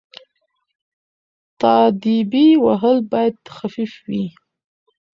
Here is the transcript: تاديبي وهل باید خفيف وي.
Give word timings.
تاديبي 1.61 2.47
وهل 2.63 2.97
باید 3.11 3.35
خفيف 3.55 3.93
وي. 4.07 4.25